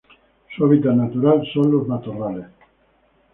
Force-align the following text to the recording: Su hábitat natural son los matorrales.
Su 0.57 0.65
hábitat 0.65 0.95
natural 0.95 1.47
son 1.53 1.71
los 1.73 1.87
matorrales. 1.87 2.47